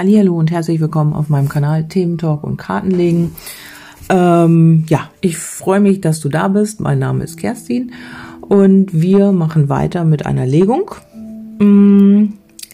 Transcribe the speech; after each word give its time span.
Hallo 0.00 0.38
und 0.38 0.52
herzlich 0.52 0.78
willkommen 0.78 1.12
auf 1.12 1.28
meinem 1.28 1.48
Kanal 1.48 1.88
Themen 1.88 2.18
Talk 2.18 2.44
und 2.44 2.56
Kartenlegen. 2.56 3.34
Ähm, 4.08 4.84
ja, 4.88 5.10
ich 5.20 5.38
freue 5.38 5.80
mich, 5.80 6.00
dass 6.00 6.20
du 6.20 6.28
da 6.28 6.46
bist. 6.46 6.80
Mein 6.80 7.00
Name 7.00 7.24
ist 7.24 7.36
Kerstin 7.36 7.90
und 8.40 8.92
wir 8.92 9.32
machen 9.32 9.68
weiter 9.68 10.04
mit 10.04 10.24
einer 10.24 10.46
Legung. 10.46 10.92
Mm, 11.58 12.26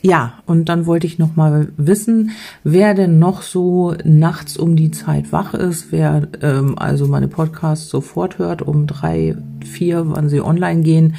ja, 0.03 0.35
und 0.45 0.69
dann 0.69 0.85
wollte 0.85 1.07
ich 1.07 1.19
noch 1.19 1.35
mal 1.35 1.69
wissen, 1.79 2.33
wer 2.63 2.93
denn 2.93 3.19
noch 3.19 3.41
so 3.41 3.95
nachts 4.05 4.59
um 4.59 4.77
die 4.77 4.91
Zeit 4.91 5.33
wach 5.33 5.55
ist, 5.55 5.93
wer 5.93 6.29
ähm, 6.43 6.79
also 6.79 7.09
meine 7.09 7.29
Podcasts 7.29 7.89
sofort 7.89 8.37
hört 8.37 8.61
um 8.61 8.87
drei, 8.87 9.35
vier, 9.65 10.11
wann 10.11 10.29
sie 10.29 10.43
online 10.43 10.83
gehen 10.83 11.15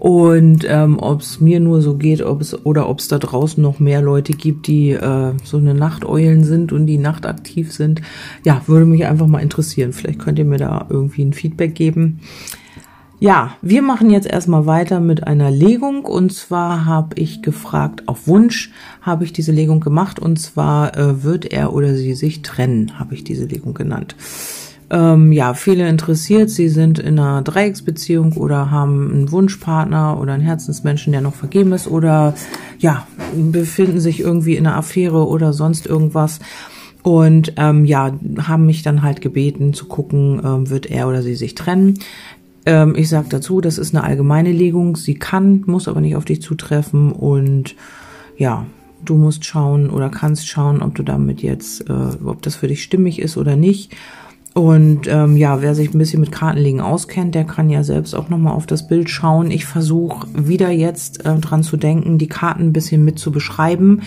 und 0.00 0.64
ähm, 0.66 0.98
ob 0.98 1.20
es 1.20 1.42
mir 1.42 1.60
nur 1.60 1.82
so 1.82 1.94
geht, 1.94 2.22
ob 2.22 2.40
es 2.40 2.64
oder 2.64 2.88
ob 2.88 3.00
es 3.00 3.08
da 3.08 3.18
draußen 3.18 3.62
noch 3.62 3.80
mehr 3.80 4.00
Leute 4.00 4.32
gibt, 4.32 4.66
die 4.66 4.92
äh, 4.92 5.34
so 5.44 5.58
eine 5.58 5.74
Nachteulen 5.74 6.42
sind 6.42 6.72
und 6.72 6.86
die 6.86 6.96
nachtaktiv 6.96 7.70
sind. 7.70 8.00
Ja, 8.42 8.62
würde 8.66 8.86
mich 8.86 9.04
einfach 9.04 9.26
mal 9.26 9.40
interessieren. 9.40 9.92
Vielleicht 9.92 10.18
könnt 10.18 10.38
ihr 10.38 10.46
mir 10.46 10.56
da 10.56 10.86
irgendwie 10.88 11.22
ein 11.22 11.34
Feedback 11.34 11.74
geben. 11.74 12.20
Ja, 13.18 13.52
wir 13.60 13.82
machen 13.82 14.08
jetzt 14.08 14.26
erstmal 14.26 14.64
weiter 14.64 15.00
mit 15.00 15.26
einer 15.26 15.50
Legung 15.50 16.06
und 16.06 16.32
zwar 16.32 16.86
habe 16.86 17.16
ich 17.16 17.42
gefragt, 17.42 18.08
auf 18.08 18.26
Wunsch 18.26 18.72
habe 19.02 19.24
ich 19.24 19.34
diese 19.34 19.52
Legung 19.52 19.80
gemacht 19.80 20.18
und 20.18 20.38
zwar 20.38 20.96
äh, 20.96 21.22
wird 21.24 21.44
er 21.44 21.74
oder 21.74 21.94
sie 21.94 22.14
sich 22.14 22.40
trennen, 22.40 22.98
habe 22.98 23.12
ich 23.12 23.22
diese 23.22 23.44
Legung 23.44 23.74
genannt 23.74 24.16
ähm, 24.90 25.30
ja, 25.30 25.54
viele 25.54 25.88
interessiert. 25.88 26.50
Sie 26.50 26.68
sind 26.68 26.98
in 26.98 27.18
einer 27.18 27.42
Dreiecksbeziehung 27.42 28.32
oder 28.32 28.70
haben 28.70 29.10
einen 29.12 29.32
Wunschpartner 29.32 30.18
oder 30.20 30.32
einen 30.32 30.42
Herzensmenschen, 30.42 31.12
der 31.12 31.20
noch 31.20 31.34
vergeben 31.34 31.72
ist 31.72 31.86
oder 31.86 32.34
ja, 32.78 33.06
befinden 33.34 34.00
sich 34.00 34.20
irgendwie 34.20 34.56
in 34.56 34.66
einer 34.66 34.76
Affäre 34.76 35.28
oder 35.28 35.52
sonst 35.52 35.86
irgendwas. 35.86 36.40
Und 37.02 37.54
ähm, 37.56 37.84
ja, 37.84 38.12
haben 38.42 38.66
mich 38.66 38.82
dann 38.82 39.02
halt 39.02 39.20
gebeten 39.20 39.72
zu 39.72 39.86
gucken, 39.86 40.42
ähm, 40.44 40.70
wird 40.70 40.86
er 40.86 41.08
oder 41.08 41.22
sie 41.22 41.36
sich 41.36 41.54
trennen. 41.54 42.00
Ähm, 42.66 42.94
ich 42.96 43.08
sage 43.08 43.28
dazu, 43.30 43.60
das 43.60 43.78
ist 43.78 43.94
eine 43.94 44.04
allgemeine 44.04 44.52
Legung. 44.52 44.96
Sie 44.96 45.14
kann, 45.14 45.62
muss 45.66 45.88
aber 45.88 46.00
nicht 46.00 46.16
auf 46.16 46.24
dich 46.24 46.42
zutreffen. 46.42 47.12
Und 47.12 47.76
ja, 48.36 48.66
du 49.04 49.16
musst 49.16 49.44
schauen 49.44 49.88
oder 49.88 50.10
kannst 50.10 50.48
schauen, 50.48 50.82
ob 50.82 50.94
du 50.96 51.02
damit 51.04 51.42
jetzt, 51.42 51.88
äh, 51.88 52.24
ob 52.24 52.42
das 52.42 52.56
für 52.56 52.68
dich 52.68 52.82
stimmig 52.82 53.20
ist 53.20 53.36
oder 53.36 53.56
nicht. 53.56 53.96
Und 54.52 55.06
ähm, 55.06 55.36
ja, 55.36 55.62
wer 55.62 55.74
sich 55.74 55.94
ein 55.94 55.98
bisschen 55.98 56.20
mit 56.20 56.32
Kartenlegen 56.32 56.80
auskennt, 56.80 57.34
der 57.34 57.44
kann 57.44 57.70
ja 57.70 57.84
selbst 57.84 58.14
auch 58.14 58.28
nochmal 58.28 58.54
auf 58.54 58.66
das 58.66 58.88
Bild 58.88 59.08
schauen. 59.08 59.50
Ich 59.50 59.64
versuche 59.64 60.26
wieder 60.34 60.70
jetzt 60.70 61.24
äh, 61.24 61.36
dran 61.36 61.62
zu 61.62 61.76
denken, 61.76 62.18
die 62.18 62.28
Karten 62.28 62.64
ein 62.64 62.72
bisschen 62.72 63.04
mit 63.04 63.18
zu 63.18 63.30
beschreiben. 63.30 64.02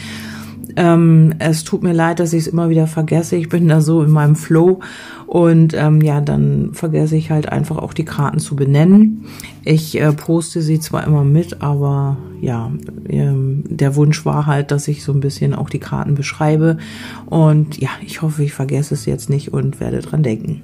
Ähm, 0.75 1.35
es 1.39 1.63
tut 1.63 1.83
mir 1.83 1.93
leid, 1.93 2.19
dass 2.19 2.33
ich 2.33 2.41
es 2.41 2.47
immer 2.47 2.69
wieder 2.69 2.87
vergesse. 2.87 3.35
Ich 3.35 3.49
bin 3.49 3.67
da 3.67 3.81
so 3.81 4.03
in 4.03 4.11
meinem 4.11 4.35
Flow 4.35 4.79
und 5.27 5.73
ähm, 5.73 6.01
ja, 6.01 6.21
dann 6.21 6.69
vergesse 6.73 7.15
ich 7.15 7.31
halt 7.31 7.49
einfach 7.49 7.77
auch 7.77 7.93
die 7.93 8.05
Karten 8.05 8.39
zu 8.39 8.55
benennen. 8.55 9.25
Ich 9.63 9.99
äh, 9.99 10.11
poste 10.13 10.61
sie 10.61 10.79
zwar 10.79 11.05
immer 11.05 11.23
mit, 11.23 11.61
aber 11.61 12.17
ja, 12.41 12.71
ähm, 13.07 13.63
der 13.67 13.95
Wunsch 13.95 14.25
war 14.25 14.45
halt, 14.45 14.71
dass 14.71 14.87
ich 14.87 15.03
so 15.03 15.13
ein 15.13 15.21
bisschen 15.21 15.53
auch 15.53 15.69
die 15.69 15.79
Karten 15.79 16.15
beschreibe. 16.15 16.77
Und 17.25 17.77
ja, 17.79 17.89
ich 18.05 18.21
hoffe, 18.21 18.43
ich 18.43 18.53
vergesse 18.53 18.93
es 18.93 19.05
jetzt 19.05 19.29
nicht 19.29 19.53
und 19.53 19.79
werde 19.79 19.99
dran 19.99 20.23
denken. 20.23 20.61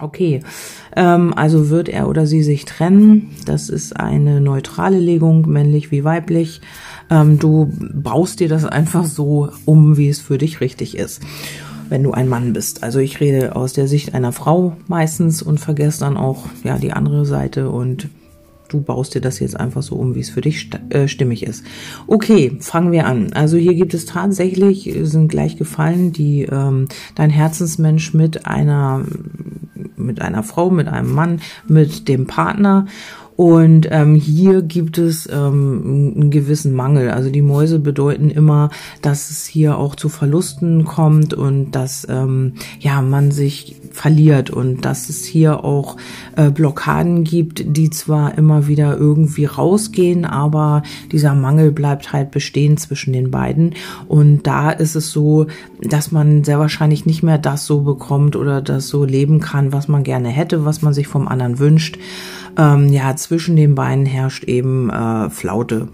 Okay, 0.00 0.42
ähm, 0.94 1.34
also 1.34 1.70
wird 1.70 1.88
er 1.88 2.08
oder 2.08 2.24
sie 2.24 2.44
sich 2.44 2.64
trennen. 2.64 3.30
Das 3.46 3.68
ist 3.68 3.98
eine 3.98 4.40
neutrale 4.40 5.00
Legung, 5.00 5.48
männlich 5.48 5.90
wie 5.90 6.04
weiblich. 6.04 6.60
Ähm, 7.10 7.40
du 7.40 7.72
baust 7.94 8.38
dir 8.38 8.48
das 8.48 8.64
einfach 8.64 9.06
so 9.06 9.48
um, 9.64 9.96
wie 9.96 10.08
es 10.08 10.20
für 10.20 10.38
dich 10.38 10.60
richtig 10.60 10.96
ist, 10.96 11.20
wenn 11.88 12.04
du 12.04 12.12
ein 12.12 12.28
Mann 12.28 12.52
bist. 12.52 12.84
Also 12.84 13.00
ich 13.00 13.18
rede 13.18 13.56
aus 13.56 13.72
der 13.72 13.88
Sicht 13.88 14.14
einer 14.14 14.30
Frau 14.30 14.76
meistens 14.86 15.42
und 15.42 15.58
vergesse 15.58 16.00
dann 16.00 16.16
auch 16.16 16.44
ja 16.62 16.78
die 16.78 16.92
andere 16.92 17.26
Seite 17.26 17.68
und 17.68 18.08
du 18.68 18.80
baust 18.80 19.16
dir 19.16 19.20
das 19.20 19.40
jetzt 19.40 19.58
einfach 19.58 19.82
so 19.82 19.96
um, 19.96 20.14
wie 20.14 20.20
es 20.20 20.30
für 20.30 20.42
dich 20.42 20.70
äh, 20.90 21.08
stimmig 21.08 21.42
ist. 21.42 21.64
Okay, 22.06 22.56
fangen 22.60 22.92
wir 22.92 23.06
an. 23.06 23.32
Also 23.32 23.56
hier 23.56 23.74
gibt 23.74 23.94
es 23.94 24.04
tatsächlich, 24.04 24.94
sind 25.02 25.28
gleich 25.28 25.56
gefallen, 25.56 26.12
die 26.12 26.42
ähm, 26.42 26.86
dein 27.16 27.30
Herzensmensch 27.30 28.14
mit 28.14 28.46
einer 28.46 29.04
mit 29.98 30.20
einer 30.22 30.42
Frau, 30.42 30.70
mit 30.70 30.88
einem 30.88 31.12
Mann, 31.12 31.40
mit 31.66 32.08
dem 32.08 32.26
Partner 32.26 32.86
und 33.38 33.86
ähm, 33.92 34.16
hier 34.16 34.62
gibt 34.62 34.98
es 34.98 35.28
ähm, 35.30 36.12
einen 36.16 36.30
gewissen 36.32 36.74
Mangel. 36.74 37.10
Also 37.10 37.30
die 37.30 37.40
Mäuse 37.40 37.78
bedeuten 37.78 38.30
immer, 38.30 38.70
dass 39.00 39.30
es 39.30 39.46
hier 39.46 39.78
auch 39.78 39.94
zu 39.94 40.08
Verlusten 40.08 40.84
kommt 40.84 41.34
und 41.34 41.70
dass 41.70 42.04
ähm, 42.10 42.54
ja 42.80 43.00
man 43.00 43.30
sich 43.30 43.76
verliert 43.92 44.50
und 44.50 44.84
dass 44.84 45.08
es 45.08 45.24
hier 45.24 45.64
auch 45.64 45.96
äh, 46.34 46.50
Blockaden 46.50 47.22
gibt, 47.22 47.76
die 47.76 47.90
zwar 47.90 48.36
immer 48.36 48.66
wieder 48.66 48.96
irgendwie 48.96 49.44
rausgehen, 49.44 50.24
aber 50.24 50.82
dieser 51.12 51.36
Mangel 51.36 51.70
bleibt 51.70 52.12
halt 52.12 52.32
bestehen 52.32 52.76
zwischen 52.76 53.12
den 53.12 53.30
beiden. 53.30 53.76
Und 54.08 54.48
da 54.48 54.72
ist 54.72 54.96
es 54.96 55.12
so, 55.12 55.46
dass 55.80 56.10
man 56.10 56.42
sehr 56.42 56.58
wahrscheinlich 56.58 57.06
nicht 57.06 57.22
mehr 57.22 57.38
das 57.38 57.66
so 57.66 57.82
bekommt 57.82 58.34
oder 58.34 58.60
das 58.60 58.88
so 58.88 59.04
leben 59.04 59.38
kann, 59.38 59.72
was 59.72 59.86
man 59.86 60.02
gerne 60.02 60.28
hätte, 60.28 60.64
was 60.64 60.82
man 60.82 60.92
sich 60.92 61.06
vom 61.06 61.28
anderen 61.28 61.60
wünscht 61.60 61.98
ähm, 62.58 62.88
ja, 62.88 63.14
zwischen 63.16 63.56
den 63.56 63.74
Beinen 63.74 64.04
herrscht 64.04 64.44
eben 64.44 64.90
äh, 64.90 65.30
Flaute. 65.30 65.88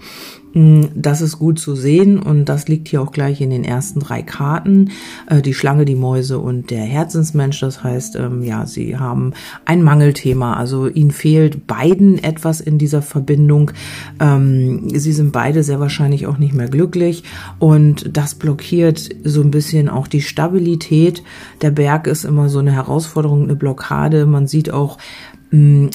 Mm, 0.55 0.85
das 0.95 1.21
ist 1.21 1.39
gut 1.39 1.59
zu 1.59 1.75
sehen 1.75 2.19
und 2.19 2.47
das 2.47 2.69
liegt 2.69 2.89
hier 2.89 3.03
auch 3.03 3.11
gleich 3.11 3.41
in 3.41 3.51
den 3.51 3.65
ersten 3.65 4.01
drei 4.01 4.23
Karten. 4.23 4.91
Äh, 5.29 5.43
die 5.43 5.53
Schlange, 5.53 5.85
die 5.85 5.97
Mäuse 5.97 6.39
und 6.39 6.71
der 6.71 6.85
Herzensmensch. 6.85 7.61
Das 7.61 7.83
heißt, 7.83 8.17
ähm, 8.17 8.43
ja, 8.43 8.65
sie 8.65 8.97
haben 8.97 9.33
ein 9.65 9.83
Mangelthema. 9.83 10.55
Also 10.55 10.87
ihnen 10.89 11.11
fehlt 11.11 11.67
beiden 11.67 12.23
etwas 12.23 12.61
in 12.61 12.79
dieser 12.79 13.03
Verbindung. 13.03 13.73
Ähm, 14.21 14.89
sie 14.89 15.13
sind 15.13 15.33
beide 15.33 15.65
sehr 15.65 15.81
wahrscheinlich 15.81 16.27
auch 16.27 16.39
nicht 16.39 16.55
mehr 16.55 16.69
glücklich 16.69 17.25
und 17.59 18.17
das 18.17 18.37
blockiert 18.37 19.11
so 19.25 19.43
ein 19.43 19.51
bisschen 19.51 19.89
auch 19.89 20.07
die 20.07 20.23
Stabilität. 20.23 21.23
Der 21.63 21.73
Berg 21.73 22.07
ist 22.07 22.25
immer 22.25 22.49
so 22.49 22.61
eine 22.61 22.73
Herausforderung, 22.73 23.43
eine 23.43 23.57
Blockade. 23.57 24.25
Man 24.27 24.47
sieht 24.47 24.71
auch, 24.73 24.99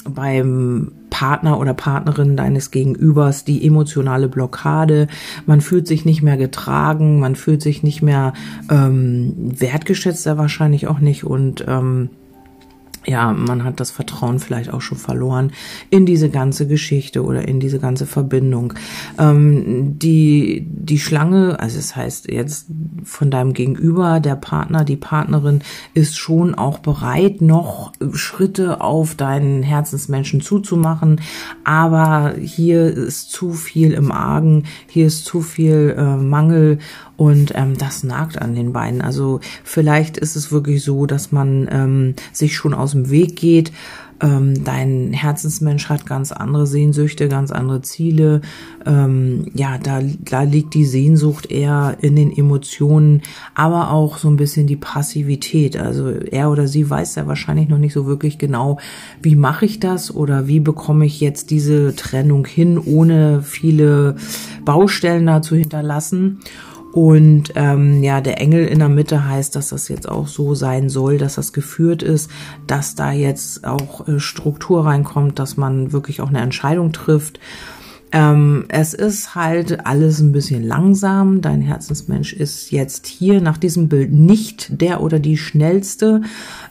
beim 0.08 0.92
Partner 1.10 1.58
oder 1.58 1.74
Partnerin 1.74 2.36
deines 2.36 2.70
Gegenübers 2.70 3.44
die 3.44 3.66
emotionale 3.66 4.28
Blockade. 4.28 5.06
Man 5.44 5.60
fühlt 5.60 5.86
sich 5.86 6.04
nicht 6.04 6.22
mehr 6.22 6.36
getragen, 6.36 7.20
man 7.20 7.36
fühlt 7.36 7.60
sich 7.60 7.82
nicht 7.82 8.00
mehr 8.00 8.32
ähm, 8.70 9.34
wertgeschätzt, 9.36 10.22
sehr 10.22 10.38
wahrscheinlich 10.38 10.86
auch 10.86 11.00
nicht 11.00 11.24
und 11.24 11.64
ähm, 11.68 12.10
ja, 13.06 13.32
man 13.32 13.64
hat 13.64 13.80
das 13.80 13.90
Vertrauen 13.90 14.40
vielleicht 14.40 14.72
auch 14.72 14.82
schon 14.82 14.98
verloren 14.98 15.52
in 15.88 16.04
diese 16.04 16.28
ganze 16.28 16.66
Geschichte 16.66 17.24
oder 17.24 17.48
in 17.48 17.58
diese 17.58 17.78
ganze 17.78 18.06
Verbindung. 18.06 18.74
Ähm, 19.18 19.98
die, 19.98 20.66
die 20.68 20.98
Schlange, 20.98 21.58
also 21.60 21.78
es 21.78 21.88
das 21.88 21.96
heißt 21.96 22.30
jetzt 22.30 22.66
von 23.04 23.30
deinem 23.30 23.54
Gegenüber, 23.54 24.20
der 24.20 24.36
Partner, 24.36 24.84
die 24.84 24.96
Partnerin 24.96 25.62
ist 25.94 26.18
schon 26.18 26.54
auch 26.54 26.78
bereit, 26.78 27.40
noch 27.40 27.92
Schritte 28.12 28.80
auf 28.80 29.14
deinen 29.14 29.62
Herzensmenschen 29.62 30.40
zuzumachen. 30.40 31.20
Aber 31.64 32.34
hier 32.40 32.86
ist 32.86 33.32
zu 33.32 33.52
viel 33.52 33.92
im 33.92 34.12
Argen, 34.12 34.64
hier 34.88 35.06
ist 35.06 35.24
zu 35.24 35.40
viel 35.40 35.94
äh, 35.96 36.16
Mangel 36.16 36.78
und 37.20 37.52
ähm, 37.54 37.76
das 37.76 38.02
nagt 38.02 38.40
an 38.40 38.54
den 38.54 38.72
Beinen. 38.72 39.02
Also 39.02 39.40
vielleicht 39.62 40.16
ist 40.16 40.36
es 40.36 40.52
wirklich 40.52 40.82
so, 40.82 41.04
dass 41.04 41.32
man 41.32 41.68
ähm, 41.70 42.14
sich 42.32 42.56
schon 42.56 42.72
aus 42.72 42.92
dem 42.92 43.10
Weg 43.10 43.36
geht. 43.36 43.72
Ähm, 44.22 44.64
dein 44.64 45.12
Herzensmensch 45.12 45.90
hat 45.90 46.06
ganz 46.06 46.32
andere 46.32 46.66
Sehnsüchte, 46.66 47.28
ganz 47.28 47.50
andere 47.50 47.82
Ziele. 47.82 48.40
Ähm, 48.86 49.50
ja, 49.52 49.76
da, 49.76 50.00
da 50.00 50.44
liegt 50.44 50.72
die 50.72 50.86
Sehnsucht 50.86 51.50
eher 51.50 51.98
in 52.00 52.16
den 52.16 52.34
Emotionen, 52.34 53.20
aber 53.54 53.90
auch 53.90 54.16
so 54.16 54.28
ein 54.28 54.38
bisschen 54.38 54.66
die 54.66 54.76
Passivität. 54.76 55.76
Also 55.76 56.08
er 56.08 56.50
oder 56.50 56.68
sie 56.68 56.88
weiß 56.88 57.16
ja 57.16 57.26
wahrscheinlich 57.26 57.68
noch 57.68 57.76
nicht 57.76 57.92
so 57.92 58.06
wirklich 58.06 58.38
genau, 58.38 58.78
wie 59.20 59.36
mache 59.36 59.66
ich 59.66 59.78
das 59.78 60.14
oder 60.14 60.46
wie 60.46 60.60
bekomme 60.60 61.04
ich 61.04 61.20
jetzt 61.20 61.50
diese 61.50 61.94
Trennung 61.94 62.46
hin, 62.46 62.78
ohne 62.78 63.42
viele 63.42 64.16
Baustellen 64.64 65.26
da 65.26 65.42
zu 65.42 65.54
hinterlassen. 65.54 66.40
Und 66.92 67.52
ähm, 67.54 68.02
ja, 68.02 68.20
der 68.20 68.40
Engel 68.40 68.66
in 68.66 68.80
der 68.80 68.88
Mitte 68.88 69.28
heißt, 69.28 69.54
dass 69.54 69.68
das 69.68 69.88
jetzt 69.88 70.08
auch 70.08 70.26
so 70.26 70.54
sein 70.54 70.88
soll, 70.88 71.18
dass 71.18 71.36
das 71.36 71.52
geführt 71.52 72.02
ist, 72.02 72.30
dass 72.66 72.96
da 72.96 73.12
jetzt 73.12 73.64
auch 73.64 74.08
äh, 74.08 74.18
Struktur 74.18 74.84
reinkommt, 74.86 75.38
dass 75.38 75.56
man 75.56 75.92
wirklich 75.92 76.20
auch 76.20 76.28
eine 76.28 76.40
Entscheidung 76.40 76.92
trifft. 76.92 77.38
Ähm, 78.12 78.64
es 78.68 78.92
ist 78.92 79.36
halt 79.36 79.86
alles 79.86 80.20
ein 80.20 80.32
bisschen 80.32 80.64
langsam. 80.64 81.40
Dein 81.40 81.60
Herzensmensch 81.60 82.32
ist 82.32 82.72
jetzt 82.72 83.06
hier 83.06 83.40
nach 83.40 83.56
diesem 83.56 83.88
Bild 83.88 84.12
nicht 84.12 84.80
der 84.80 85.00
oder 85.00 85.20
die 85.20 85.36
schnellste, 85.36 86.22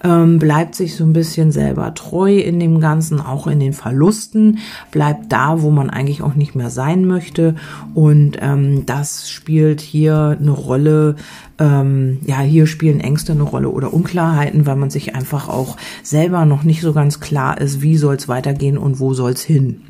ähm, 0.04 0.40
bleibt 0.40 0.76
sich 0.76 0.96
so 0.96 1.06
ein 1.06 1.14
bisschen 1.14 1.52
selber 1.52 1.94
treu 1.94 2.38
in 2.38 2.60
dem 2.60 2.82
Ganzen, 2.82 3.22
auch 3.22 3.48
in 3.48 3.60
den 3.60 3.74
Verlusten, 3.74 4.60
bleibt 4.92 5.32
da, 5.32 5.62
wo 5.62 5.70
man 5.70 5.90
eigentlich 5.90 6.22
auch 6.22 6.36
nicht 6.36 6.56
mehr 6.56 6.70
sein 6.70 7.06
möchte. 7.06 7.56
Und 7.94 8.38
ähm, 8.42 8.86
das 8.86 9.30
spielt 9.30 9.80
hier 9.80 10.38
eine 10.40 10.52
Rolle. 10.52 11.16
Ähm, 11.58 12.20
ja, 12.26 12.42
hier 12.42 12.68
spielen 12.68 13.00
Ängste 13.00 13.32
eine 13.32 13.44
Rolle 13.44 13.70
oder 13.70 13.94
Unklarheiten, 13.94 14.66
weil 14.66 14.76
man 14.76 14.90
sich 14.90 15.16
einfach 15.16 15.48
auch 15.48 15.78
selber 16.04 16.46
noch 16.46 16.64
nicht 16.64 16.82
so 16.82 16.92
ganz 16.92 17.22
klar 17.22 17.60
ist, 17.60 17.82
wie 17.82 17.98
soll 17.98 18.16
es 18.16 18.28
weitergehen 18.28 18.78
und 18.78 19.00
wo 19.00 19.14
soll 19.14 19.32
es 19.32 19.42
hin. 19.42 19.82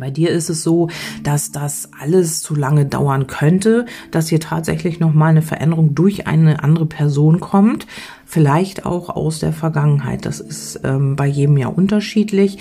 Bei 0.00 0.10
dir 0.10 0.30
ist 0.30 0.48
es 0.48 0.62
so, 0.62 0.88
dass 1.22 1.52
das 1.52 1.90
alles 2.00 2.40
zu 2.40 2.54
lange 2.54 2.86
dauern 2.86 3.26
könnte, 3.26 3.84
dass 4.10 4.28
hier 4.28 4.40
tatsächlich 4.40 4.98
nochmal 4.98 5.30
eine 5.30 5.42
Veränderung 5.42 5.94
durch 5.94 6.26
eine 6.26 6.64
andere 6.64 6.86
Person 6.86 7.38
kommt, 7.38 7.86
vielleicht 8.24 8.86
auch 8.86 9.10
aus 9.10 9.40
der 9.40 9.52
Vergangenheit. 9.52 10.24
Das 10.24 10.40
ist 10.40 10.80
ähm, 10.84 11.16
bei 11.16 11.26
jedem 11.26 11.58
ja 11.58 11.68
unterschiedlich. 11.68 12.58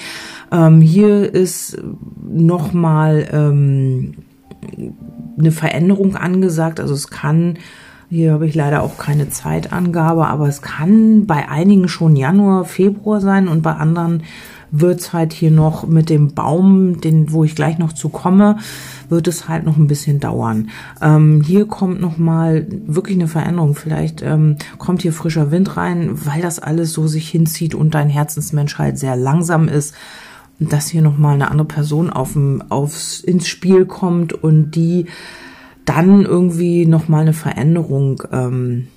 Ähm, 0.51 0.81
hier 0.81 1.33
ist 1.33 1.81
nochmal 2.21 3.29
ähm, 3.31 4.15
eine 5.37 5.51
Veränderung 5.51 6.17
angesagt. 6.17 6.81
Also 6.81 6.93
es 6.93 7.07
kann 7.09 7.57
hier 8.11 8.33
habe 8.33 8.47
ich 8.47 8.55
leider 8.55 8.81
auch 8.81 8.97
keine 8.97 9.29
Zeitangabe, 9.29 10.25
aber 10.27 10.47
es 10.47 10.63
kann 10.63 11.27
bei 11.27 11.47
einigen 11.47 11.87
schon 11.87 12.15
Januar, 12.15 12.65
Februar 12.65 13.21
sein 13.21 13.47
und 13.47 13.61
bei 13.61 13.73
anderen 13.73 14.23
wird's 14.71 15.13
halt 15.13 15.33
hier 15.33 15.51
noch 15.51 15.87
mit 15.87 16.09
dem 16.09 16.33
Baum, 16.33 17.01
den, 17.01 17.31
wo 17.31 17.43
ich 17.43 17.55
gleich 17.55 17.77
noch 17.77 17.93
zu 17.93 18.09
komme, 18.09 18.57
wird 19.09 19.27
es 19.27 19.47
halt 19.47 19.65
noch 19.65 19.77
ein 19.77 19.87
bisschen 19.87 20.19
dauern. 20.19 20.69
Ähm, 21.01 21.41
hier 21.45 21.65
kommt 21.65 22.01
noch 22.01 22.17
mal 22.17 22.67
wirklich 22.85 23.17
eine 23.17 23.27
Veränderung. 23.27 23.75
Vielleicht 23.75 24.21
ähm, 24.21 24.57
kommt 24.77 25.01
hier 25.01 25.13
frischer 25.13 25.51
Wind 25.51 25.77
rein, 25.77 26.11
weil 26.25 26.41
das 26.41 26.59
alles 26.59 26.93
so 26.93 27.07
sich 27.07 27.29
hinzieht 27.29 27.75
und 27.75 27.93
dein 27.93 28.09
Herzensmensch 28.09 28.77
halt 28.77 28.97
sehr 28.99 29.15
langsam 29.15 29.67
ist 29.67 29.95
dass 30.59 30.89
hier 30.89 31.01
noch 31.01 31.17
mal 31.17 31.33
eine 31.33 31.51
andere 31.51 31.67
Person 31.67 32.09
auf, 32.09 32.37
aufs, 32.67 33.21
ins 33.21 33.47
Spiel 33.47 33.85
kommt 33.85 34.33
und 34.33 34.71
die 34.71 35.05
dann 35.85 36.23
irgendwie 36.25 36.85
noch 36.85 37.07
mal 37.07 37.21
eine 37.21 37.33
Veränderung 37.33 38.21
ähm, 38.31 38.87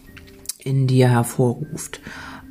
in 0.58 0.86
dir 0.86 1.08
hervorruft. 1.08 2.00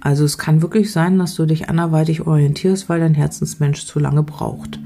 Also 0.01 0.25
es 0.25 0.37
kann 0.37 0.61
wirklich 0.61 0.91
sein, 0.91 1.17
dass 1.19 1.35
du 1.35 1.45
dich 1.45 1.69
anderweitig 1.69 2.25
orientierst, 2.25 2.89
weil 2.89 2.99
dein 2.99 3.13
Herzensmensch 3.13 3.85
zu 3.85 3.99
lange 3.99 4.23
braucht. 4.23 4.79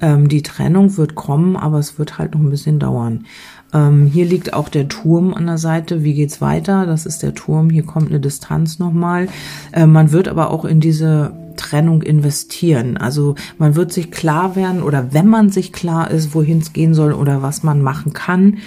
Ähm, 0.00 0.28
die 0.28 0.42
Trennung 0.42 0.96
wird 0.96 1.14
kommen, 1.14 1.56
aber 1.56 1.78
es 1.78 1.98
wird 1.98 2.18
halt 2.18 2.34
noch 2.34 2.40
ein 2.40 2.50
bisschen 2.50 2.78
dauern. 2.78 3.26
Ähm, 3.72 4.06
hier 4.06 4.24
liegt 4.24 4.54
auch 4.54 4.68
der 4.68 4.88
Turm 4.88 5.34
an 5.34 5.46
der 5.46 5.58
Seite. 5.58 6.04
Wie 6.04 6.14
geht's 6.14 6.40
weiter? 6.40 6.86
Das 6.86 7.04
ist 7.04 7.22
der 7.22 7.34
Turm. 7.34 7.68
Hier 7.70 7.84
kommt 7.84 8.08
eine 8.08 8.20
Distanz 8.20 8.78
nochmal. 8.78 9.28
Äh, 9.72 9.86
man 9.86 10.12
wird 10.12 10.28
aber 10.28 10.50
auch 10.50 10.64
in 10.64 10.80
diese 10.80 11.32
Trennung 11.56 12.02
investieren. 12.02 12.96
Also 12.96 13.34
man 13.58 13.74
wird 13.74 13.92
sich 13.92 14.10
klar 14.10 14.56
werden 14.56 14.82
oder 14.82 15.12
wenn 15.12 15.28
man 15.28 15.50
sich 15.50 15.72
klar 15.72 16.10
ist, 16.10 16.34
wohin 16.34 16.58
es 16.58 16.72
gehen 16.72 16.94
soll 16.94 17.12
oder 17.12 17.42
was 17.42 17.62
man 17.62 17.80
machen 17.80 18.12
kann, 18.12 18.58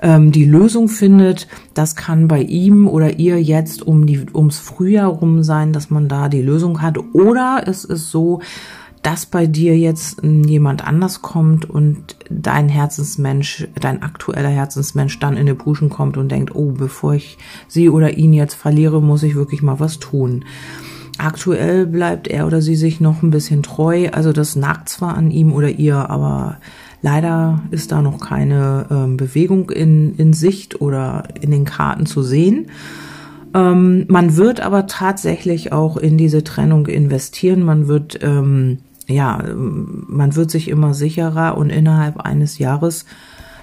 ähm, 0.00 0.32
die 0.32 0.44
Lösung 0.44 0.88
findet. 0.88 1.48
Das 1.74 1.96
kann 1.96 2.28
bei 2.28 2.42
ihm 2.42 2.88
oder 2.88 3.18
ihr 3.18 3.42
jetzt 3.42 3.82
um 3.82 4.06
die, 4.06 4.26
ums 4.34 4.58
Frühjahr 4.58 5.08
rum 5.08 5.42
sein, 5.42 5.72
dass 5.72 5.90
man 5.90 6.08
da 6.08 6.28
die 6.28 6.42
Lösung 6.42 6.82
hat. 6.82 6.98
Oder 7.12 7.62
es 7.66 7.84
ist 7.84 8.10
so, 8.10 8.40
dass 9.02 9.24
bei 9.24 9.46
dir 9.46 9.78
jetzt 9.78 10.22
jemand 10.22 10.86
anders 10.86 11.22
kommt 11.22 11.68
und 11.68 12.16
dein 12.28 12.68
Herzensmensch, 12.68 13.66
dein 13.80 14.02
aktueller 14.02 14.50
Herzensmensch 14.50 15.18
dann 15.18 15.36
in 15.36 15.46
die 15.46 15.54
Puschen 15.54 15.88
kommt 15.88 16.18
und 16.18 16.30
denkt, 16.30 16.54
oh, 16.54 16.72
bevor 16.72 17.14
ich 17.14 17.38
sie 17.66 17.88
oder 17.88 18.18
ihn 18.18 18.34
jetzt 18.34 18.54
verliere, 18.54 19.00
muss 19.00 19.22
ich 19.22 19.34
wirklich 19.34 19.62
mal 19.62 19.80
was 19.80 20.00
tun. 20.00 20.44
Aktuell 21.16 21.86
bleibt 21.86 22.28
er 22.28 22.46
oder 22.46 22.62
sie 22.62 22.76
sich 22.76 23.00
noch 23.00 23.22
ein 23.22 23.30
bisschen 23.30 23.62
treu, 23.62 24.08
also 24.10 24.32
das 24.32 24.56
nagt 24.56 24.88
zwar 24.88 25.16
an 25.16 25.30
ihm 25.30 25.52
oder 25.52 25.68
ihr, 25.68 26.10
aber 26.10 26.58
Leider 27.02 27.62
ist 27.70 27.92
da 27.92 28.02
noch 28.02 28.20
keine 28.20 28.86
ähm, 28.90 29.16
Bewegung 29.16 29.70
in, 29.70 30.14
in 30.16 30.32
Sicht 30.32 30.80
oder 30.80 31.24
in 31.40 31.50
den 31.50 31.64
Karten 31.64 32.06
zu 32.06 32.22
sehen. 32.22 32.66
Ähm, 33.54 34.04
man 34.08 34.36
wird 34.36 34.60
aber 34.60 34.86
tatsächlich 34.86 35.72
auch 35.72 35.96
in 35.96 36.18
diese 36.18 36.44
Trennung 36.44 36.86
investieren. 36.86 37.62
Man 37.62 37.88
wird, 37.88 38.18
ähm, 38.22 38.78
ja, 39.08 39.42
man 39.54 40.36
wird 40.36 40.50
sich 40.50 40.68
immer 40.68 40.94
sicherer 40.94 41.56
und 41.56 41.70
innerhalb 41.70 42.18
eines 42.18 42.58
Jahres, 42.58 43.06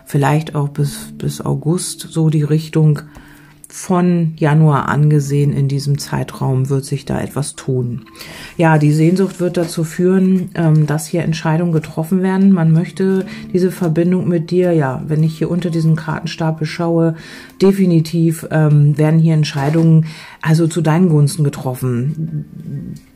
vielleicht 0.06 0.56
auch 0.56 0.70
bis, 0.70 1.14
bis 1.18 1.42
August, 1.42 2.08
so 2.10 2.30
die 2.30 2.44
Richtung 2.44 3.02
von 3.70 4.34
Januar 4.38 4.88
angesehen 4.88 5.52
in 5.52 5.68
diesem 5.68 5.98
Zeitraum 5.98 6.70
wird 6.70 6.86
sich 6.86 7.06
da 7.06 7.20
etwas 7.20 7.56
tun. 7.56 8.04
Ja, 8.58 8.78
die 8.78 8.94
Sehnsucht 8.94 9.40
wird 9.40 9.58
dazu 9.58 9.84
führen, 9.84 10.50
ähm, 10.56 10.86
dass 10.88 11.08
hier 11.08 11.24
Entscheidungen 11.24 11.74
getroffen 11.74 12.24
werden. 12.24 12.52
Man 12.52 12.72
möchte 12.72 13.26
diese 13.52 13.72
Verbindung 13.72 14.28
mit 14.28 14.52
dir, 14.52 14.72
ja, 14.72 15.04
wenn 15.08 15.24
ich 15.24 15.38
hier 15.38 15.52
unter 15.52 15.70
diesem 15.70 15.96
Kartenstapel 15.96 16.66
schaue, 16.66 17.16
definitiv 17.62 18.48
ähm, 18.52 18.98
werden 18.98 19.20
hier 19.20 19.34
Entscheidungen 19.34 20.06
also 20.42 20.68
zu 20.68 20.82
deinen 20.82 21.10
Gunsten 21.10 21.44
getroffen 21.44 22.46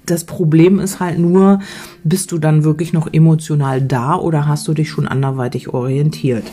das 0.05 0.23
Problem 0.25 0.79
ist 0.79 0.99
halt 0.99 1.19
nur, 1.19 1.59
bist 2.03 2.31
du 2.31 2.39
dann 2.39 2.63
wirklich 2.63 2.91
noch 2.91 3.11
emotional 3.11 3.81
da 3.81 4.15
oder 4.15 4.47
hast 4.47 4.67
du 4.67 4.73
dich 4.73 4.89
schon 4.89 5.07
anderweitig 5.07 5.69
orientiert? 5.69 6.43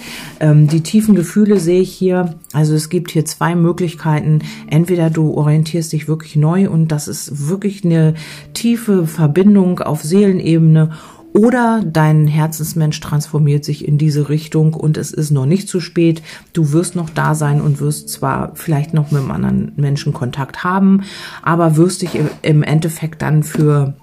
Ähm, 0.41 0.69
die 0.69 0.83
tiefen 0.83 1.15
Gefühle 1.15 1.59
sehe 1.59 1.81
ich 1.81 1.93
hier. 1.93 2.35
Also 2.53 2.75
es 2.75 2.91
gibt 2.91 3.11
hier 3.11 3.25
zwei 3.25 3.55
Möglichkeiten. 3.55 4.41
Entweder 4.69 5.09
du 5.11 5.33
orientierst 5.35 5.93
dich 5.93 6.09
wirklich 6.09 6.37
neu 6.37 6.69
und 6.69 6.89
das 6.93 7.09
ist 7.09 7.49
wirklich 7.49 7.85
eine 7.85 8.15
tiefe 8.53 9.06
Verbindung 9.06 9.81
auf 9.81 10.03
Seelenebene 10.03 10.91
oder 11.32 11.82
dein 11.84 12.26
Herzensmensch 12.26 13.00
transformiert 13.00 13.64
sich 13.64 13.86
in 13.86 13.98
diese 13.98 14.28
Richtung 14.28 14.75
und 14.75 14.96
es 14.96 15.12
ist 15.12 15.30
noch 15.30 15.46
nicht 15.46 15.69
zu 15.69 15.80
spät. 15.80 16.22
Du 16.52 16.72
wirst 16.72 16.96
noch 16.96 17.10
da 17.10 17.34
sein 17.34 17.60
und 17.60 17.80
wirst 17.80 18.08
zwar 18.08 18.54
vielleicht 18.54 18.94
noch 18.94 19.10
mit 19.10 19.22
einem 19.22 19.30
anderen 19.30 19.72
Menschen 19.76 20.12
Kontakt 20.12 20.64
haben, 20.64 21.02
aber 21.42 21.76
wirst 21.76 22.02
dich 22.02 22.19
im 22.42 22.62
Endeffekt 22.62 23.22
dann 23.22 23.42
für 23.42 23.94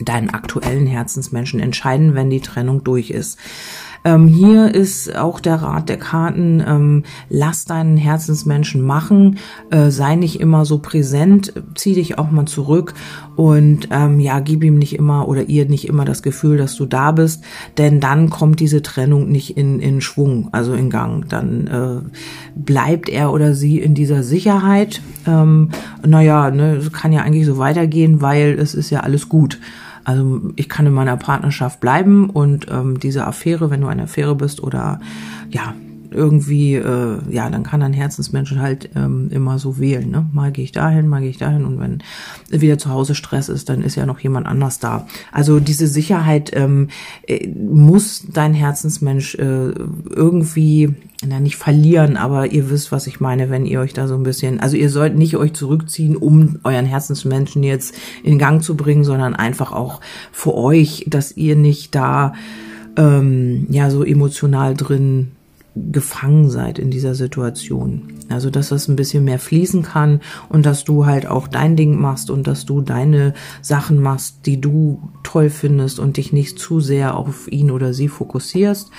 deinen 0.00 0.30
aktuellen 0.30 0.86
Herzensmenschen 0.86 1.60
entscheiden, 1.60 2.14
wenn 2.14 2.30
die 2.30 2.40
Trennung 2.40 2.82
durch 2.84 3.10
ist. 3.10 3.38
Ähm, 4.04 4.28
hier 4.28 4.74
ist 4.74 5.16
auch 5.16 5.40
der 5.40 5.56
Rat 5.56 5.88
der 5.88 5.96
Karten, 5.96 6.62
ähm, 6.66 7.04
lass 7.30 7.64
deinen 7.64 7.96
Herzensmenschen 7.96 8.82
machen, 8.82 9.38
äh, 9.70 9.90
sei 9.90 10.16
nicht 10.16 10.40
immer 10.40 10.66
so 10.66 10.78
präsent, 10.78 11.54
zieh 11.74 11.94
dich 11.94 12.18
auch 12.18 12.30
mal 12.30 12.44
zurück 12.44 12.92
und 13.36 13.88
ähm, 13.90 14.20
ja, 14.20 14.40
gib 14.40 14.62
ihm 14.62 14.78
nicht 14.78 14.96
immer 14.96 15.26
oder 15.26 15.48
ihr 15.48 15.66
nicht 15.66 15.88
immer 15.88 16.04
das 16.04 16.22
Gefühl, 16.22 16.58
dass 16.58 16.76
du 16.76 16.84
da 16.84 17.12
bist, 17.12 17.44
denn 17.78 17.98
dann 17.98 18.28
kommt 18.28 18.60
diese 18.60 18.82
Trennung 18.82 19.30
nicht 19.30 19.56
in, 19.56 19.80
in 19.80 20.02
Schwung, 20.02 20.48
also 20.52 20.74
in 20.74 20.90
Gang. 20.90 21.28
Dann 21.28 21.66
äh, 21.66 22.20
bleibt 22.54 23.08
er 23.08 23.32
oder 23.32 23.54
sie 23.54 23.80
in 23.80 23.94
dieser 23.94 24.22
Sicherheit. 24.22 25.00
Ähm, 25.26 25.70
naja, 26.06 26.50
ne, 26.50 26.80
kann 26.92 27.12
ja 27.12 27.22
eigentlich 27.22 27.46
so 27.46 27.58
weitergehen, 27.58 28.20
weil 28.20 28.58
es 28.58 28.74
ist 28.74 28.90
ja 28.90 29.00
alles 29.00 29.28
gut. 29.28 29.58
Also 30.04 30.52
ich 30.56 30.68
kann 30.68 30.86
in 30.86 30.92
meiner 30.92 31.16
Partnerschaft 31.16 31.80
bleiben 31.80 32.30
und 32.30 32.66
ähm, 32.70 33.00
diese 33.00 33.26
Affäre, 33.26 33.70
wenn 33.70 33.80
du 33.80 33.88
eine 33.88 34.04
Affäre 34.04 34.34
bist 34.34 34.62
oder 34.62 35.00
ja, 35.50 35.74
irgendwie, 36.14 36.74
äh, 36.74 37.18
ja, 37.30 37.50
dann 37.50 37.62
kann 37.62 37.82
ein 37.82 37.92
Herzensmensch 37.92 38.54
halt 38.56 38.90
ähm, 38.94 39.28
immer 39.30 39.58
so 39.58 39.78
wählen. 39.78 40.10
Ne? 40.10 40.26
Mal 40.32 40.52
gehe 40.52 40.64
ich 40.64 40.72
dahin, 40.72 41.08
mal 41.08 41.20
gehe 41.20 41.30
ich 41.30 41.38
dahin 41.38 41.64
und 41.64 41.80
wenn 41.80 42.02
wieder 42.48 42.78
zu 42.78 42.90
Hause 42.90 43.14
Stress 43.14 43.48
ist, 43.48 43.68
dann 43.68 43.82
ist 43.82 43.96
ja 43.96 44.06
noch 44.06 44.20
jemand 44.20 44.46
anders 44.46 44.78
da. 44.78 45.06
Also 45.32 45.60
diese 45.60 45.86
Sicherheit 45.86 46.50
ähm, 46.54 46.88
äh, 47.26 47.48
muss 47.48 48.24
dein 48.32 48.54
Herzensmensch 48.54 49.34
äh, 49.34 49.70
irgendwie, 50.10 50.94
na 51.26 51.40
nicht 51.40 51.56
verlieren, 51.56 52.16
aber 52.16 52.52
ihr 52.52 52.70
wisst, 52.70 52.92
was 52.92 53.06
ich 53.06 53.20
meine, 53.20 53.50
wenn 53.50 53.66
ihr 53.66 53.80
euch 53.80 53.92
da 53.92 54.08
so 54.08 54.14
ein 54.14 54.22
bisschen, 54.22 54.60
also 54.60 54.76
ihr 54.76 54.90
sollt 54.90 55.16
nicht 55.16 55.36
euch 55.36 55.52
zurückziehen, 55.52 56.16
um 56.16 56.58
euren 56.64 56.86
Herzensmenschen 56.86 57.62
jetzt 57.62 57.94
in 58.22 58.38
Gang 58.38 58.62
zu 58.62 58.76
bringen, 58.76 59.04
sondern 59.04 59.34
einfach 59.34 59.72
auch 59.72 60.00
für 60.32 60.54
euch, 60.54 61.06
dass 61.08 61.36
ihr 61.36 61.56
nicht 61.56 61.94
da 61.94 62.34
ähm, 62.96 63.66
ja 63.70 63.90
so 63.90 64.04
emotional 64.04 64.74
drin 64.74 65.32
gefangen 65.76 66.50
seid 66.50 66.78
in 66.78 66.90
dieser 66.90 67.14
Situation. 67.14 68.14
Also, 68.28 68.50
dass 68.50 68.68
das 68.68 68.88
ein 68.88 68.96
bisschen 68.96 69.24
mehr 69.24 69.38
fließen 69.38 69.82
kann 69.82 70.20
und 70.48 70.64
dass 70.66 70.84
du 70.84 71.06
halt 71.06 71.26
auch 71.26 71.48
dein 71.48 71.76
Ding 71.76 72.00
machst 72.00 72.30
und 72.30 72.46
dass 72.46 72.64
du 72.64 72.80
deine 72.80 73.34
Sachen 73.60 74.00
machst, 74.00 74.46
die 74.46 74.60
du 74.60 75.10
toll 75.22 75.50
findest 75.50 75.98
und 75.98 76.16
dich 76.16 76.32
nicht 76.32 76.58
zu 76.58 76.80
sehr 76.80 77.16
auf 77.16 77.50
ihn 77.50 77.70
oder 77.70 77.92
sie 77.92 78.08
fokussierst. 78.08 78.90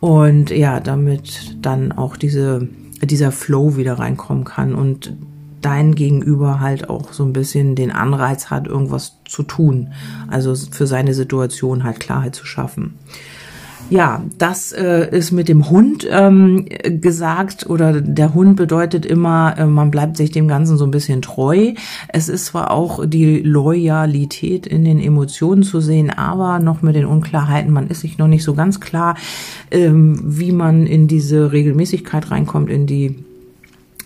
Und 0.00 0.50
ja, 0.50 0.80
damit 0.80 1.56
dann 1.60 1.92
auch 1.92 2.16
diese, 2.16 2.68
dieser 3.02 3.32
Flow 3.32 3.76
wieder 3.76 3.98
reinkommen 3.98 4.44
kann 4.44 4.74
und 4.74 5.16
dein 5.60 5.94
Gegenüber 5.96 6.60
halt 6.60 6.88
auch 6.88 7.12
so 7.12 7.24
ein 7.24 7.32
bisschen 7.32 7.74
den 7.74 7.90
Anreiz 7.90 8.50
hat, 8.50 8.68
irgendwas 8.68 9.18
zu 9.24 9.42
tun. 9.42 9.92
Also 10.28 10.54
für 10.54 10.86
seine 10.86 11.14
Situation 11.14 11.82
halt 11.82 11.98
Klarheit 11.98 12.36
zu 12.36 12.46
schaffen. 12.46 12.94
Ja, 13.88 14.24
das 14.36 14.72
äh, 14.72 15.16
ist 15.16 15.30
mit 15.30 15.48
dem 15.48 15.70
Hund 15.70 16.06
ähm, 16.10 16.66
gesagt 16.84 17.70
oder 17.70 18.00
der 18.00 18.34
Hund 18.34 18.56
bedeutet 18.56 19.06
immer, 19.06 19.56
äh, 19.56 19.66
man 19.66 19.92
bleibt 19.92 20.16
sich 20.16 20.32
dem 20.32 20.48
Ganzen 20.48 20.76
so 20.76 20.84
ein 20.84 20.90
bisschen 20.90 21.22
treu. 21.22 21.72
Es 22.08 22.28
ist 22.28 22.46
zwar 22.46 22.72
auch 22.72 23.06
die 23.06 23.38
Loyalität 23.42 24.66
in 24.66 24.84
den 24.84 24.98
Emotionen 24.98 25.62
zu 25.62 25.80
sehen, 25.80 26.10
aber 26.10 26.58
noch 26.58 26.82
mit 26.82 26.96
den 26.96 27.06
Unklarheiten, 27.06 27.72
man 27.72 27.86
ist 27.86 28.00
sich 28.00 28.18
noch 28.18 28.26
nicht 28.26 28.42
so 28.42 28.54
ganz 28.54 28.80
klar, 28.80 29.16
ähm, 29.70 30.20
wie 30.24 30.50
man 30.50 30.86
in 30.86 31.06
diese 31.06 31.52
Regelmäßigkeit 31.52 32.32
reinkommt, 32.32 32.70
in 32.70 32.86
die 32.86 33.14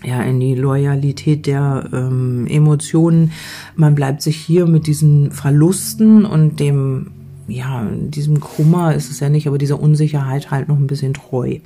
ja, 0.03 0.21
in 0.23 0.39
die 0.39 0.55
Loyalität 0.55 1.45
der 1.45 1.87
ähm, 1.93 2.47
Emotionen. 2.47 3.31
Man 3.75 3.93
bleibt 3.93 4.23
sich 4.23 4.35
hier 4.35 4.65
mit 4.65 4.87
diesen 4.87 5.29
Verlusten 5.29 6.25
und 6.25 6.59
dem 6.59 7.11
ja, 7.51 7.87
diesem 7.91 8.39
Kummer 8.39 8.95
ist 8.95 9.11
es 9.11 9.19
ja 9.19 9.29
nicht, 9.29 9.47
aber 9.47 9.57
dieser 9.57 9.79
Unsicherheit 9.79 10.51
halt 10.51 10.67
noch 10.67 10.77
ein 10.77 10.87
bisschen 10.87 11.13
treu. 11.13 11.59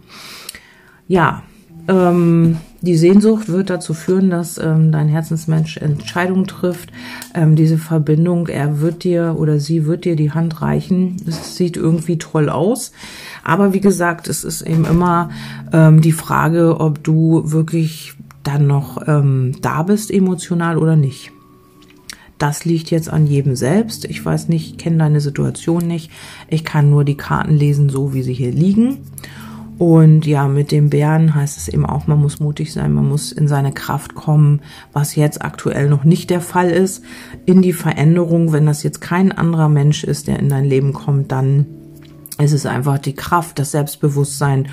Ja, 1.08 1.44
ähm, 1.88 2.58
die 2.82 2.98
Sehnsucht 2.98 3.50
wird 3.50 3.70
dazu 3.70 3.94
führen, 3.94 4.30
dass 4.30 4.58
ähm, 4.58 4.92
dein 4.92 5.08
Herzensmensch 5.08 5.78
Entscheidungen 5.78 6.48
trifft. 6.48 6.92
Ähm, 7.34 7.56
diese 7.56 7.78
Verbindung, 7.78 8.48
er 8.48 8.80
wird 8.80 9.04
dir 9.04 9.36
oder 9.38 9.60
sie 9.60 9.86
wird 9.86 10.06
dir 10.06 10.16
die 10.16 10.32
Hand 10.32 10.62
reichen. 10.62 11.18
Es 11.28 11.56
sieht 11.56 11.78
irgendwie 11.78 12.18
toll 12.18 12.50
aus. 12.50 12.92
Aber 13.44 13.74
wie 13.74 13.82
gesagt, 13.82 14.28
es 14.28 14.44
ist 14.44 14.62
eben 14.62 14.86
immer 14.86 15.30
ähm, 15.74 16.02
die 16.02 16.12
Frage, 16.12 16.80
ob 16.80 17.04
du 17.04 17.44
wirklich 17.52 18.14
dann 18.44 18.68
noch 18.68 19.08
ähm, 19.08 19.56
da 19.62 19.84
bist 19.84 20.12
emotional 20.12 20.78
oder 20.78 20.96
nicht. 20.96 21.32
Das 22.38 22.66
liegt 22.66 22.92
jetzt 22.92 23.10
an 23.10 23.28
jedem 23.28 23.56
selbst. 23.56 24.06
Ich 24.06 24.24
weiß 24.24 24.50
nicht, 24.50 24.78
kenne 24.78 24.98
deine 24.98 25.22
Situation 25.22 25.88
nicht. 25.88 26.12
Ich 26.48 26.66
kann 26.66 26.90
nur 26.90 27.04
die 27.04 27.18
Karten 27.18 27.56
lesen, 27.56 27.90
so 27.90 28.14
wie 28.14 28.24
sie 28.24 28.34
hier 28.34 28.52
liegen. 28.52 29.00
Und 29.78 30.26
ja, 30.26 30.48
mit 30.48 30.72
dem 30.72 30.90
Bären 30.90 31.36
heißt 31.36 31.58
es 31.58 31.68
eben 31.68 31.86
auch, 31.86 32.08
man 32.08 32.22
muss 32.22 32.40
mutig 32.40 32.72
sein, 32.72 32.94
man 32.94 33.10
muss 33.10 33.34
in 33.34 33.50
seine 33.50 33.74
Kraft 33.74 34.16
kommen, 34.16 34.62
was 34.94 35.16
jetzt 35.16 35.42
aktuell 35.42 35.90
noch 35.90 36.06
nicht 36.06 36.30
der 36.30 36.40
Fall 36.40 36.70
ist. 36.70 37.04
In 37.46 37.62
die 37.62 37.74
Veränderung, 37.74 38.54
wenn 38.54 38.66
das 38.66 38.84
jetzt 38.84 39.02
kein 39.02 39.34
anderer 39.34 39.68
Mensch 39.68 40.06
ist, 40.06 40.28
der 40.28 40.40
in 40.40 40.48
dein 40.48 40.64
Leben 40.64 40.94
kommt, 40.94 41.32
dann 41.32 41.66
ist 42.38 42.54
es 42.54 42.66
einfach 42.66 43.00
die 43.00 43.16
Kraft, 43.16 43.60
das 43.60 43.72
Selbstbewusstsein 43.72 44.68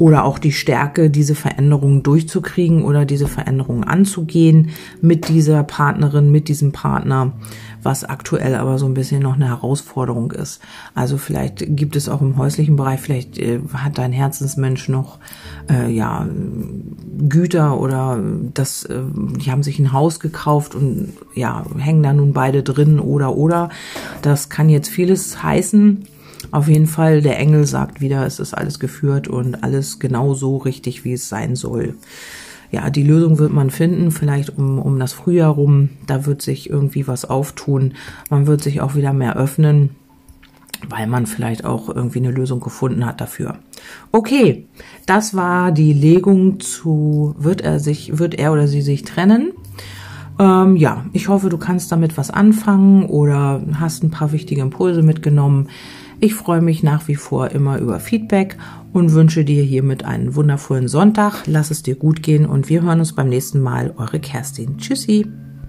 oder 0.00 0.24
auch 0.24 0.38
die 0.38 0.52
Stärke, 0.52 1.10
diese 1.10 1.34
Veränderungen 1.34 2.02
durchzukriegen 2.02 2.84
oder 2.84 3.04
diese 3.04 3.28
Veränderungen 3.28 3.84
anzugehen 3.84 4.70
mit 5.02 5.28
dieser 5.28 5.62
Partnerin, 5.62 6.32
mit 6.32 6.48
diesem 6.48 6.72
Partner, 6.72 7.32
was 7.82 8.04
aktuell 8.04 8.54
aber 8.54 8.78
so 8.78 8.86
ein 8.86 8.94
bisschen 8.94 9.22
noch 9.22 9.34
eine 9.34 9.48
Herausforderung 9.48 10.32
ist. 10.32 10.62
Also 10.94 11.18
vielleicht 11.18 11.76
gibt 11.76 11.96
es 11.96 12.08
auch 12.08 12.22
im 12.22 12.38
häuslichen 12.38 12.76
Bereich, 12.76 12.98
vielleicht 12.98 13.38
äh, 13.38 13.60
hat 13.74 13.98
dein 13.98 14.12
Herzensmensch 14.12 14.88
noch 14.88 15.18
äh, 15.68 15.92
ja 15.92 16.26
Güter 17.28 17.78
oder 17.78 18.18
das, 18.54 18.86
äh, 18.86 19.02
die 19.36 19.50
haben 19.50 19.62
sich 19.62 19.78
ein 19.78 19.92
Haus 19.92 20.18
gekauft 20.18 20.74
und 20.74 21.12
ja 21.34 21.62
hängen 21.76 22.02
da 22.02 22.14
nun 22.14 22.32
beide 22.32 22.62
drin 22.62 23.00
oder 23.00 23.36
oder. 23.36 23.68
Das 24.22 24.48
kann 24.48 24.70
jetzt 24.70 24.88
vieles 24.88 25.42
heißen. 25.42 26.06
Auf 26.50 26.68
jeden 26.68 26.86
Fall, 26.86 27.22
der 27.22 27.38
Engel 27.38 27.66
sagt 27.66 28.00
wieder, 28.00 28.26
es 28.26 28.40
ist 28.40 28.54
alles 28.54 28.78
geführt 28.78 29.28
und 29.28 29.62
alles 29.62 29.98
genau 29.98 30.34
so 30.34 30.56
richtig, 30.56 31.04
wie 31.04 31.12
es 31.12 31.28
sein 31.28 31.54
soll. 31.56 31.94
Ja, 32.72 32.88
die 32.90 33.02
Lösung 33.02 33.38
wird 33.38 33.52
man 33.52 33.70
finden, 33.70 34.10
vielleicht 34.10 34.56
um, 34.56 34.78
um 34.78 34.98
das 34.98 35.12
Frühjahr 35.12 35.52
rum. 35.52 35.90
Da 36.06 36.26
wird 36.26 36.40
sich 36.40 36.70
irgendwie 36.70 37.08
was 37.08 37.24
auftun. 37.24 37.94
Man 38.30 38.46
wird 38.46 38.62
sich 38.62 38.80
auch 38.80 38.94
wieder 38.94 39.12
mehr 39.12 39.36
öffnen, 39.36 39.90
weil 40.88 41.08
man 41.08 41.26
vielleicht 41.26 41.64
auch 41.64 41.88
irgendwie 41.88 42.20
eine 42.20 42.30
Lösung 42.30 42.60
gefunden 42.60 43.04
hat 43.04 43.20
dafür. 43.20 43.58
Okay, 44.12 44.66
das 45.06 45.34
war 45.34 45.72
die 45.72 45.92
Legung 45.92 46.60
zu, 46.60 47.34
wird 47.38 47.60
er 47.60 47.80
sich, 47.80 48.18
wird 48.18 48.34
er 48.36 48.52
oder 48.52 48.68
sie 48.68 48.82
sich 48.82 49.02
trennen? 49.02 49.52
Ähm, 50.38 50.76
ja, 50.76 51.04
ich 51.12 51.28
hoffe, 51.28 51.48
du 51.48 51.58
kannst 51.58 51.90
damit 51.90 52.16
was 52.16 52.30
anfangen 52.30 53.04
oder 53.04 53.62
hast 53.74 54.04
ein 54.04 54.10
paar 54.10 54.30
wichtige 54.30 54.62
Impulse 54.62 55.02
mitgenommen. 55.02 55.68
Ich 56.22 56.34
freue 56.34 56.60
mich 56.60 56.82
nach 56.82 57.08
wie 57.08 57.14
vor 57.14 57.50
immer 57.50 57.78
über 57.78 57.98
Feedback 57.98 58.58
und 58.92 59.14
wünsche 59.14 59.42
dir 59.42 59.62
hiermit 59.62 60.04
einen 60.04 60.34
wundervollen 60.34 60.86
Sonntag. 60.86 61.44
Lass 61.46 61.70
es 61.70 61.82
dir 61.82 61.94
gut 61.94 62.22
gehen 62.22 62.44
und 62.44 62.68
wir 62.68 62.82
hören 62.82 63.00
uns 63.00 63.14
beim 63.14 63.30
nächsten 63.30 63.60
Mal. 63.60 63.94
Eure 63.96 64.20
Kerstin. 64.20 64.76
Tschüssi. 64.76 65.26